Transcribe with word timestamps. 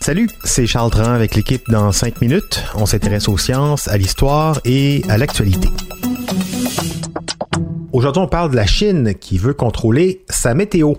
Salut, 0.00 0.28
c'est 0.42 0.66
Charles 0.66 0.90
Dran 0.90 1.12
avec 1.12 1.36
l'équipe 1.36 1.62
dans 1.70 1.92
5 1.92 2.20
minutes. 2.20 2.64
On 2.74 2.86
s'intéresse 2.86 3.28
aux 3.28 3.38
sciences, 3.38 3.86
à 3.86 3.96
l'histoire 3.96 4.60
et 4.64 5.04
à 5.08 5.16
l'actualité. 5.16 5.68
Aujourd'hui, 7.92 8.20
on 8.20 8.26
parle 8.26 8.50
de 8.50 8.56
la 8.56 8.66
Chine 8.66 9.14
qui 9.14 9.38
veut 9.38 9.54
contrôler 9.54 10.24
sa 10.28 10.54
météo. 10.54 10.94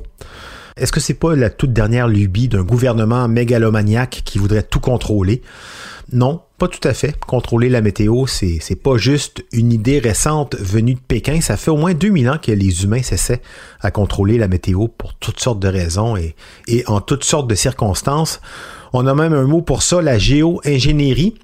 Est-ce 0.78 0.92
que 0.92 1.00
c'est 1.00 1.14
pas 1.14 1.36
la 1.36 1.50
toute 1.50 1.74
dernière 1.74 2.08
lubie 2.08 2.48
d'un 2.48 2.64
gouvernement 2.64 3.28
mégalomaniaque 3.28 4.22
qui 4.26 4.40
voudrait 4.40 4.64
tout 4.64 4.80
contrôler? 4.80 5.42
Non, 6.14 6.42
pas 6.58 6.68
tout 6.68 6.86
à 6.88 6.94
fait. 6.94 7.18
Contrôler 7.20 7.70
la 7.70 7.82
météo, 7.82 8.28
c'est, 8.28 8.58
c'est 8.60 8.76
pas 8.76 8.98
juste 8.98 9.46
une 9.54 9.72
idée 9.72 10.00
récente 10.00 10.56
venue 10.60 10.96
de 10.96 11.00
Pékin. 11.00 11.40
Ça 11.40 11.56
fait 11.56 11.72
au 11.72 11.78
moins 11.78 11.94
2000 11.94 12.30
ans 12.30 12.38
que 12.42 12.52
les 12.52 12.84
humains 12.84 13.02
s'essaient 13.02 13.42
à 13.80 13.92
contrôler 13.92 14.38
la 14.38 14.48
météo 14.48 14.88
pour 14.88 15.14
toutes 15.16 15.40
sortes 15.40 15.60
de 15.60 15.70
raisons 15.70 16.18
et, 16.18 16.36
et 16.68 16.84
en 16.88 17.00
toutes 17.00 17.24
sortes 17.24 17.50
de 17.50 17.56
circonstances. 17.56 18.42
On 18.94 19.08
a 19.08 19.16
même 19.16 19.34
un 19.34 19.46
mot 19.46 19.62
pour 19.62 19.84
ça, 19.84 20.02
la 20.02 20.18
géo-ingénierie. 20.18 21.36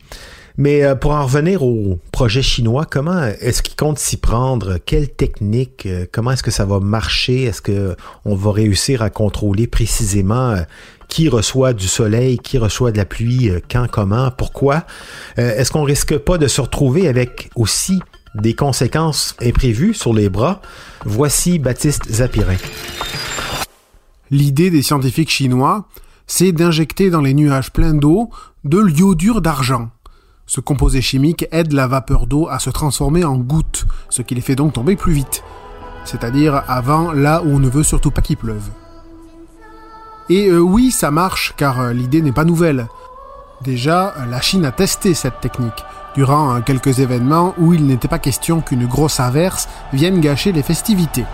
Mais 0.58 0.83
euh, 0.83 0.95
pour 0.95 1.11
en 1.11 1.23
revenir 1.23 1.63
au 1.63 2.00
projet 2.11 2.41
chinois, 2.41 2.86
comment 2.89 3.23
est-ce 3.39 3.61
qu'ils 3.61 3.75
comptent 3.75 4.00
s'y 4.00 4.17
prendre? 4.17 4.77
Quelle 4.83 5.09
technique? 5.09 5.86
Euh, 5.86 6.05
comment 6.11 6.31
est-ce 6.31 6.44
que 6.44 6.52
ça 6.52 6.66
va 6.66 6.80
marcher? 6.80 7.44
Est-ce 7.44 7.61
qu'on 7.61 8.36
va 8.36 8.52
réussir 8.52 9.03
à 9.03 9.11
contrôler 9.11 9.67
précisément 9.67 10.52
euh, 10.52 10.61
qui 11.08 11.30
reçoit 11.30 11.73
du 11.73 11.88
soleil, 11.88 12.39
qui 12.39 12.58
reçoit 12.58 12.91
de 12.91 12.97
la 12.97 13.05
pluie, 13.05 13.49
quand, 13.72 13.88
comment, 13.89 14.30
pourquoi? 14.30 14.83
Est-ce 15.38 15.72
qu'on 15.72 15.83
risque 15.83 16.17
pas 16.17 16.38
de 16.38 16.47
se 16.47 16.59
retrouver 16.59 17.08
avec 17.08 17.49
aussi 17.55 18.02
des 18.36 18.53
conséquences 18.53 19.33
imprévues 19.42 19.94
sur 19.94 20.14
les 20.14 20.27
bras? 20.27 20.61
Voici 21.05 21.59
Baptiste 21.59 22.11
Zapirin. 22.11 22.58
L'idée 24.31 24.69
des 24.69 24.81
scientifiques 24.81 25.30
chinois, 25.30 25.88
c'est 26.27 26.52
d'injecter 26.52 27.09
dans 27.09 27.21
les 27.21 27.33
nuages 27.33 27.71
pleins 27.71 27.94
d'eau 27.94 28.30
de 28.66 28.80
l'iodure 28.80 29.42
d'argent. 29.42 29.89
Ce 30.50 30.62
composé 30.62 31.02
chimique 31.02 31.45
aide 31.52 31.73
la 31.73 31.88
vapeur 31.88 32.26
d'eau 32.26 32.48
à 32.48 32.59
se 32.59 32.70
transformer 32.70 33.26
en 33.26 33.36
gouttes, 33.36 33.86
ce 34.09 34.22
qui 34.22 34.34
les 34.34 34.40
fait 34.40 34.56
donc 34.56 34.72
tomber 34.72 34.95
plus 34.95 35.12
vite, 35.12 35.44
c'est-à-dire 36.06 36.64
avant 36.70 37.12
là 37.12 37.42
où 37.44 37.50
on 37.50 37.59
ne 37.59 37.70
veut 37.70 37.84
surtout 37.84 38.12
pas 38.12 38.22
qu'il 38.22 38.38
pleuve. 38.38 38.64
Et 40.30 40.48
euh, 40.48 40.59
oui, 40.59 40.92
ça 40.92 41.12
marche, 41.12 41.54
car 41.58 41.81
euh, 41.81 41.94
l'idée 41.94 42.22
n'est 42.22 42.31
pas 42.31 42.45
nouvelle. 42.45 42.88
Déjà, 43.62 44.14
euh, 44.17 44.26
la 44.26 44.39
Chine 44.39 44.64
a 44.64 44.72
testé 44.72 45.14
cette 45.14 45.42
technique, 45.42 45.86
durant 46.16 46.61
quelques 46.61 47.00
événements 47.00 47.54
où 47.58 47.73
il 47.73 47.86
n'était 47.86 48.08
pas 48.08 48.17
question 48.17 48.61
qu'une 48.61 48.88
grosse 48.88 49.20
averse 49.20 49.67
vienne 49.92 50.22
gâcher 50.22 50.54
les 50.54 50.64
festivités. 50.64 51.26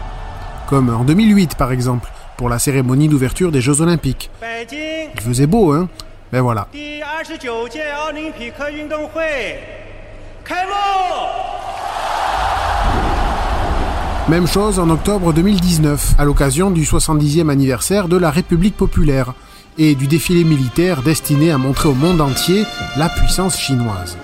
Comme 0.68 0.90
en 0.90 1.04
2008 1.04 1.54
par 1.54 1.72
exemple, 1.72 2.12
pour 2.36 2.50
la 2.50 2.58
cérémonie 2.58 3.10
d'ouverture 3.10 3.52
des 3.52 3.62
Jeux 3.62 3.82
Olympiques. 3.82 4.32
Il 4.72 5.22
faisait 5.22 5.46
beau, 5.46 5.72
hein 5.72 5.88
Ben 6.34 6.42
voilà. 6.42 6.68
Même 14.28 14.48
chose 14.48 14.80
en 14.80 14.90
octobre 14.90 15.32
2019, 15.32 16.16
à 16.18 16.26
l'occasion 16.26 16.72
du 16.72 16.86
70e 16.86 17.52
anniversaire 17.52 18.08
de 18.08 18.18
la 18.18 18.32
République 18.32 18.76
populaire 18.76 19.36
et 19.78 19.94
du 19.94 20.08
défilé 20.08 20.44
militaire 20.44 21.04
destiné 21.04 21.52
à 21.52 21.60
montrer 21.60 21.90
au 21.90 21.94
monde 21.94 22.20
entier 22.20 22.64
la 22.98 23.10
puissance 23.10 23.60
chinoise. 23.60 24.18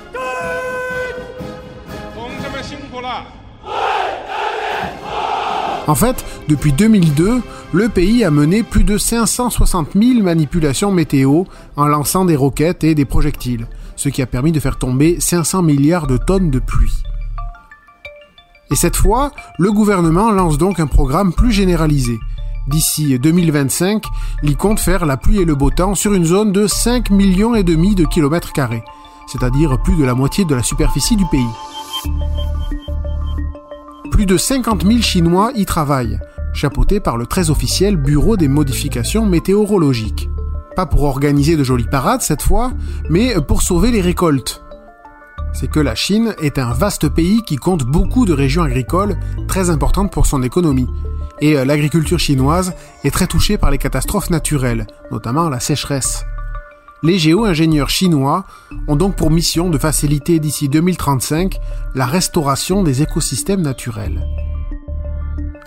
En 5.86 5.96
fait, 5.96 6.26
depuis 6.48 6.72
2002, 6.72 7.42
le 7.72 7.88
pays 7.88 8.24
a 8.24 8.32
mené 8.32 8.64
plus 8.64 8.84
de 8.84 8.98
560 8.98 9.90
000 9.94 10.24
manipulations 10.24 10.92
météo 10.92 11.44
en 11.76 11.88
lançant 11.88 12.26
des 12.26 12.36
roquettes 12.36 12.84
et 12.84 12.96
des 12.96 13.06
projectiles, 13.06 13.68
ce 13.96 14.10
qui 14.10 14.22
a 14.22 14.26
permis 14.26 14.52
de 14.52 14.60
faire 14.60 14.78
tomber 14.78 15.18
500 15.20 15.62
milliards 15.62 16.08
de 16.08 16.18
tonnes 16.18 16.50
de 16.50 16.60
pluie. 16.60 17.04
Et 18.72 18.76
cette 18.76 18.96
fois, 18.96 19.32
le 19.58 19.72
gouvernement 19.72 20.32
lance 20.32 20.58
donc 20.58 20.80
un 20.80 20.88
programme 20.88 21.34
plus 21.34 21.52
généralisé. 21.52 22.20
D'ici 22.68 23.18
2025, 23.18 24.04
il 24.44 24.58
compte 24.58 24.80
faire 24.80 25.06
la 25.06 25.18
pluie 25.18 25.42
et 25.42 25.46
le 25.46 25.56
beau 25.56 25.70
temps 25.70 25.96
sur 25.96 26.14
une 26.14 26.26
zone 26.26 26.52
de 26.52 26.68
5 26.68 27.10
millions 27.12 27.56
et 27.56 27.64
demi 27.64 27.96
de 27.96 28.06
kilomètres 28.06 28.54
carrés, 28.54 28.84
c'est-à-dire 29.28 29.82
plus 29.82 29.96
de 29.96 30.04
la 30.04 30.14
moitié 30.16 30.46
de 30.46 30.56
la 30.56 30.64
superficie 30.64 31.16
du 31.16 31.26
pays. 31.32 31.42
Plus 34.12 34.26
de 34.26 34.38
50 34.38 34.86
000 34.86 35.02
Chinois 35.02 35.52
y 35.56 35.66
travaillent, 35.66 36.20
chapeautés 36.54 37.00
par 37.00 37.18
le 37.18 37.26
très 37.26 37.50
officiel 37.50 37.96
Bureau 37.96 38.38
des 38.38 38.48
modifications 38.48 39.26
météorologiques. 39.26 40.30
Pas 40.76 40.86
pour 40.86 41.04
organiser 41.04 41.58
de 41.58 41.64
jolies 41.64 41.88
parades 41.90 42.22
cette 42.22 42.42
fois, 42.42 42.72
mais 43.10 43.36
pour 43.42 43.62
sauver 43.62 43.92
les 43.92 44.02
récoltes. 44.02 44.64
C'est 45.54 45.70
que 45.70 45.80
la 45.80 45.96
Chine 45.96 46.36
est 46.42 46.60
un 46.60 46.74
vaste 46.74 47.10
pays 47.10 47.42
qui 47.44 47.56
compte 47.56 47.84
beaucoup 47.84 48.26
de 48.26 48.34
régions 48.34 48.64
agricoles 48.64 49.18
très 49.48 49.70
importantes 49.70 50.12
pour 50.12 50.26
son 50.26 50.44
économie. 50.44 50.88
Et 51.42 51.54
l'agriculture 51.66 52.20
chinoise 52.20 52.74
est 53.04 53.12
très 53.12 53.28
touchée 53.28 53.58
par 53.58 53.72
les 53.72 53.78
catastrophes 53.78 54.30
naturelles, 54.30 54.88
notamment 55.12 55.50
la 55.50 55.60
sécheresse. 55.60 56.24
Les 57.02 57.18
géo-ingénieurs 57.18 57.90
chinois 57.90 58.44
ont 58.90 58.98
donc 58.98 59.16
pour 59.16 59.32
mission 59.32 59.70
de 59.70 59.78
faciliter 59.78 60.40
d'ici 60.40 60.68
2035 60.68 61.58
la 61.96 62.06
restauration 62.06 62.84
des 62.84 63.02
écosystèmes 63.02 63.62
naturels. 63.62 64.22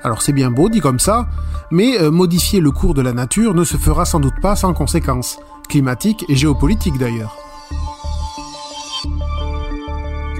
Alors 0.04 0.22
c'est 0.22 0.32
bien 0.32 0.50
beau 0.50 0.68
dit 0.68 0.80
comme 0.80 0.98
ça, 0.98 1.28
mais 1.70 2.00
euh, 2.00 2.10
modifier 2.10 2.60
le 2.60 2.70
cours 2.70 2.94
de 2.94 3.02
la 3.02 3.12
nature 3.12 3.54
ne 3.54 3.64
se 3.64 3.76
fera 3.76 4.04
sans 4.04 4.20
doute 4.20 4.40
pas 4.40 4.56
sans 4.56 4.74
conséquences, 4.74 5.38
climatiques 5.68 6.24
et 6.28 6.34
géopolitiques 6.34 6.98
d'ailleurs. 6.98 7.36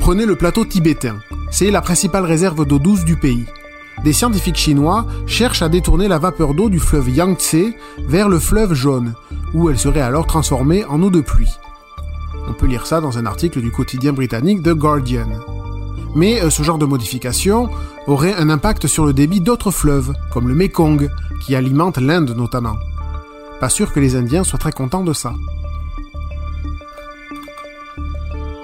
Prenez 0.00 0.26
le 0.26 0.34
plateau 0.34 0.64
tibétain, 0.64 1.16
c'est 1.52 1.70
la 1.70 1.80
principale 1.80 2.24
réserve 2.24 2.66
d'eau 2.66 2.80
douce 2.80 3.04
du 3.04 3.16
pays. 3.16 3.46
Des 4.02 4.12
scientifiques 4.12 4.56
chinois 4.56 5.06
cherchent 5.26 5.62
à 5.62 5.68
détourner 5.68 6.08
la 6.08 6.18
vapeur 6.18 6.54
d'eau 6.54 6.68
du 6.68 6.80
fleuve 6.80 7.10
Yangtze 7.10 7.72
vers 8.08 8.28
le 8.28 8.40
fleuve 8.40 8.74
jaune, 8.74 9.14
où 9.54 9.70
elle 9.70 9.78
serait 9.78 10.00
alors 10.00 10.26
transformée 10.26 10.84
en 10.86 11.00
eau 11.02 11.10
de 11.10 11.20
pluie. 11.20 11.52
On 12.48 12.52
peut 12.52 12.66
lire 12.66 12.86
ça 12.86 13.00
dans 13.00 13.18
un 13.18 13.26
article 13.26 13.60
du 13.60 13.70
quotidien 13.70 14.12
britannique 14.12 14.62
The 14.64 14.70
Guardian. 14.70 15.28
Mais 16.14 16.42
euh, 16.42 16.50
ce 16.50 16.62
genre 16.62 16.78
de 16.78 16.86
modification 16.86 17.68
aurait 18.06 18.34
un 18.34 18.50
impact 18.50 18.86
sur 18.86 19.04
le 19.04 19.12
débit 19.12 19.40
d'autres 19.40 19.70
fleuves, 19.70 20.12
comme 20.30 20.48
le 20.48 20.54
Mekong, 20.54 21.10
qui 21.44 21.54
alimente 21.54 21.98
l'Inde 21.98 22.34
notamment. 22.36 22.76
Pas 23.60 23.68
sûr 23.68 23.92
que 23.92 24.00
les 24.00 24.16
Indiens 24.16 24.44
soient 24.44 24.58
très 24.58 24.72
contents 24.72 25.04
de 25.04 25.12
ça. 25.12 25.34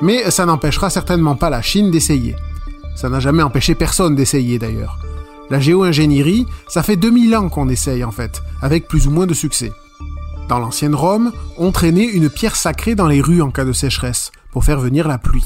Mais 0.01 0.31
ça 0.31 0.47
n'empêchera 0.47 0.91
certainement 0.91 1.37
pas 1.37 1.51
la 1.51 1.63
Chine 1.63 1.91
d'essayer. 1.91 2.37
Ça 2.95 3.09
n'a 3.09 3.21
jamais 3.21 3.43
empêché 3.43 3.75
personne 3.75 4.15
d'essayer 4.15 4.59
d'ailleurs. 4.59 4.99
La 5.51 5.61
géo-ingénierie, 5.61 6.47
ça 6.69 6.83
fait 6.83 6.97
2000 6.97 7.37
ans 7.37 7.49
qu'on 7.49 7.69
essaye 7.69 8.05
en 8.05 8.11
fait, 8.11 8.43
avec 8.61 8.87
plus 8.87 9.07
ou 9.07 9.11
moins 9.11 9.27
de 9.27 9.35
succès. 9.35 9.73
Dans 10.49 10.59
l'ancienne 10.59 10.95
Rome, 10.95 11.33
on 11.57 11.73
traînait 11.73 12.05
une 12.05 12.31
pierre 12.31 12.57
sacrée 12.57 12.95
dans 12.95 13.07
les 13.07 13.21
rues 13.21 13.43
en 13.43 13.51
cas 13.51 13.65
de 13.65 13.73
sécheresse, 13.73 14.31
pour 14.51 14.65
faire 14.65 14.81
venir 14.81 15.09
la 15.09 15.19
pluie. 15.19 15.45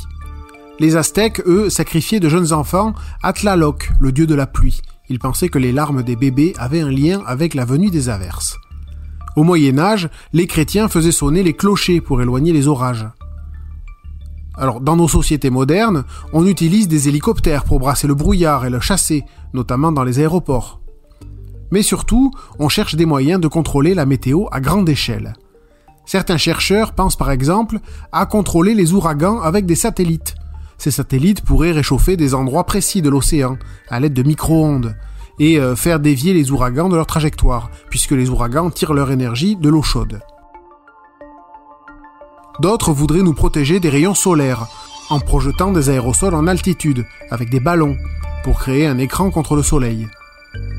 Les 0.82 0.96
Aztèques, 0.96 1.40
eux, 1.46 1.70
sacrifiaient 1.70 2.18
de 2.18 2.28
jeunes 2.28 2.52
enfants 2.52 2.92
à 3.22 3.32
Tlaloc, 3.32 3.92
le 4.00 4.10
dieu 4.10 4.26
de 4.26 4.34
la 4.34 4.48
pluie. 4.48 4.82
Ils 5.08 5.20
pensaient 5.20 5.48
que 5.48 5.60
les 5.60 5.70
larmes 5.70 6.02
des 6.02 6.16
bébés 6.16 6.54
avaient 6.58 6.80
un 6.80 6.90
lien 6.90 7.22
avec 7.24 7.54
la 7.54 7.64
venue 7.64 7.88
des 7.88 8.08
averses. 8.08 8.56
Au 9.36 9.44
Moyen 9.44 9.78
Âge, 9.78 10.10
les 10.32 10.48
chrétiens 10.48 10.88
faisaient 10.88 11.12
sonner 11.12 11.44
les 11.44 11.54
clochers 11.54 12.00
pour 12.00 12.20
éloigner 12.20 12.52
les 12.52 12.66
orages. 12.66 13.06
Alors, 14.56 14.80
dans 14.80 14.96
nos 14.96 15.06
sociétés 15.06 15.50
modernes, 15.50 16.02
on 16.32 16.48
utilise 16.48 16.88
des 16.88 17.08
hélicoptères 17.08 17.62
pour 17.62 17.78
brasser 17.78 18.08
le 18.08 18.16
brouillard 18.16 18.66
et 18.66 18.70
le 18.70 18.80
chasser, 18.80 19.22
notamment 19.54 19.92
dans 19.92 20.02
les 20.02 20.18
aéroports 20.18 20.80
mais 21.70 21.80
surtout, 21.80 22.30
on 22.58 22.68
cherche 22.68 22.96
des 22.96 23.06
moyens 23.06 23.40
de 23.40 23.48
contrôler 23.48 23.94
la 23.94 24.04
météo 24.04 24.44
à 24.52 24.60
grande 24.60 24.90
échelle. 24.90 25.32
Certains 26.04 26.36
chercheurs 26.36 26.92
pensent 26.92 27.16
par 27.16 27.30
exemple 27.30 27.78
à 28.12 28.26
contrôler 28.26 28.74
les 28.74 28.92
ouragans 28.92 29.40
avec 29.40 29.64
des 29.64 29.74
satellites. 29.74 30.34
Ces 30.82 30.90
satellites 30.90 31.42
pourraient 31.42 31.70
réchauffer 31.70 32.16
des 32.16 32.34
endroits 32.34 32.66
précis 32.66 33.02
de 33.02 33.08
l'océan 33.08 33.56
à 33.88 34.00
l'aide 34.00 34.14
de 34.14 34.24
micro-ondes, 34.24 34.96
et 35.38 35.60
euh, 35.60 35.76
faire 35.76 36.00
dévier 36.00 36.34
les 36.34 36.50
ouragans 36.50 36.88
de 36.88 36.96
leur 36.96 37.06
trajectoire, 37.06 37.70
puisque 37.88 38.10
les 38.10 38.30
ouragans 38.30 38.68
tirent 38.68 38.92
leur 38.92 39.12
énergie 39.12 39.54
de 39.54 39.68
l'eau 39.68 39.82
chaude. 39.82 40.22
D'autres 42.58 42.90
voudraient 42.90 43.22
nous 43.22 43.32
protéger 43.32 43.78
des 43.78 43.90
rayons 43.90 44.16
solaires, 44.16 44.66
en 45.08 45.20
projetant 45.20 45.70
des 45.70 45.88
aérosols 45.88 46.34
en 46.34 46.48
altitude, 46.48 47.06
avec 47.30 47.48
des 47.48 47.60
ballons, 47.60 47.96
pour 48.42 48.58
créer 48.58 48.88
un 48.88 48.98
écran 48.98 49.30
contre 49.30 49.54
le 49.54 49.62
soleil. 49.62 50.08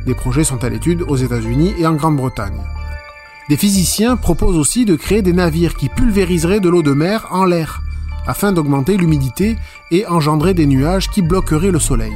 Des 0.05 0.15
projets 0.15 0.43
sont 0.43 0.65
à 0.65 0.69
l'étude 0.69 1.05
aux 1.07 1.15
États-Unis 1.15 1.75
et 1.79 1.87
en 1.87 1.93
Grande-Bretagne. 1.93 2.59
Des 3.47 3.55
physiciens 3.55 4.17
proposent 4.17 4.57
aussi 4.57 4.83
de 4.83 4.97
créer 4.97 5.21
des 5.21 5.31
navires 5.31 5.77
qui 5.77 5.87
pulvériseraient 5.87 6.59
de 6.59 6.67
l'eau 6.67 6.83
de 6.83 6.91
mer 6.91 7.29
en 7.31 7.45
l'air, 7.45 7.82
afin 8.27 8.51
d'augmenter 8.51 8.97
l'humidité 8.97 9.57
et 9.91 10.05
engendrer 10.07 10.53
des 10.53 10.65
nuages 10.65 11.09
qui 11.09 11.21
bloqueraient 11.21 11.71
le 11.71 11.79
soleil. 11.79 12.13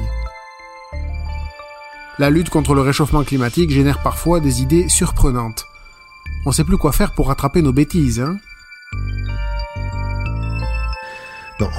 La 2.20 2.30
lutte 2.30 2.50
contre 2.50 2.74
le 2.74 2.82
réchauffement 2.82 3.24
climatique 3.24 3.70
génère 3.70 4.02
parfois 4.02 4.40
des 4.40 4.62
idées 4.62 4.90
surprenantes. 4.90 5.68
On 6.46 6.52
sait 6.52 6.64
plus 6.64 6.78
quoi 6.78 6.92
faire 6.92 7.14
pour 7.14 7.28
rattraper 7.28 7.62
nos 7.62 7.74
bêtises, 7.74 8.20
hein? 8.20 8.38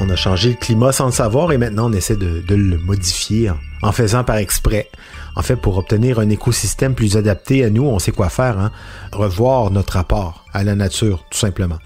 On 0.00 0.10
a 0.10 0.16
changé 0.16 0.50
le 0.50 0.56
climat 0.56 0.90
sans 0.90 1.06
le 1.06 1.12
savoir 1.12 1.52
et 1.52 1.58
maintenant 1.58 1.88
on 1.88 1.92
essaie 1.92 2.16
de, 2.16 2.42
le 2.48 2.78
modifier 2.78 3.52
en 3.82 3.92
faisant 3.92 4.25
par 4.25 4.36
exprès. 4.36 4.90
En 5.36 5.42
fait, 5.42 5.54
pour 5.54 5.78
obtenir 5.78 6.19
un 6.19 6.28
écosystème 6.30 6.94
plus 6.94 7.16
adapté 7.16 7.64
à 7.64 7.70
nous, 7.70 7.84
on 7.84 8.00
sait 8.00 8.10
quoi 8.10 8.28
faire. 8.28 8.58
Hein? 8.58 8.72
Revoir 9.12 9.70
notre 9.70 9.92
rapport 9.92 10.44
à 10.52 10.64
la 10.64 10.75
nature, 10.75 11.25
tout 11.30 11.38
simplement. 11.38 11.78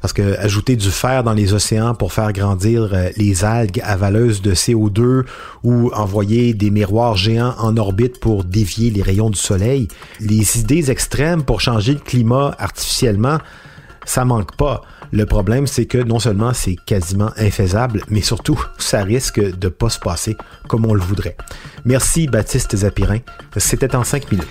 Parce 0.00 0.12
que 0.12 0.38
ajouter 0.38 0.76
du 0.76 0.90
fer 0.90 1.24
dans 1.24 1.32
les 1.32 1.52
océans 1.52 1.96
pour 1.96 2.12
faire 2.12 2.32
grandir 2.32 2.90
euh, 2.92 3.08
les 3.16 3.44
algues 3.44 3.80
avaleuses 3.82 4.40
de 4.40 4.54
CO2 4.54 5.24
ou 5.64 5.90
envoyer 5.94 6.54
des 6.54 6.70
miroirs 6.70 7.16
géants 7.16 7.54
en 7.58 7.76
orbite 7.76 8.20
pour 8.20 8.44
dévier 8.44 8.90
les 8.90 9.02
rayons 9.02 9.30
du 9.30 9.38
soleil, 9.38 9.88
les 10.20 10.60
idées 10.60 10.92
extrêmes 10.92 11.42
pour 11.42 11.60
changer 11.60 11.94
le 11.94 12.00
climat 12.00 12.54
artificiellement, 12.58 13.38
ça 14.04 14.24
manque 14.24 14.56
pas. 14.56 14.82
Le 15.12 15.26
problème, 15.26 15.66
c'est 15.66 15.84
que 15.84 15.98
non 15.98 16.18
seulement 16.18 16.54
c'est 16.54 16.76
quasiment 16.86 17.32
infaisable, 17.36 18.02
mais 18.08 18.22
surtout, 18.22 18.58
ça 18.78 19.04
risque 19.04 19.40
de 19.40 19.68
pas 19.68 19.90
se 19.90 19.98
passer 19.98 20.36
comme 20.68 20.86
on 20.86 20.94
le 20.94 21.02
voudrait. 21.02 21.36
Merci 21.84 22.26
Baptiste 22.26 22.74
Zapirin. 22.74 23.18
C'était 23.58 23.94
en 23.94 24.04
cinq 24.04 24.32
minutes. 24.32 24.48